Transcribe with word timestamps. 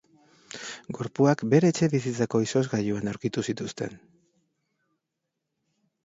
Gorpuak 0.99 1.41
bere 1.49 1.67
etxebizitzako 1.73 2.41
izozkailuan 2.45 3.11
aurkitu 3.11 3.43
zituzten. 3.53 3.93